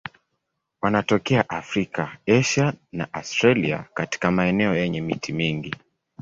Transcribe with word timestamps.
Wanatokea 0.81 1.49
Afrika, 1.49 2.17
Asia 2.27 2.73
na 2.91 3.13
Australia 3.13 3.85
katika 3.93 4.31
maeneo 4.31 4.75
yenye 4.75 5.01
miti 5.01 5.33
mingi. 5.33 5.75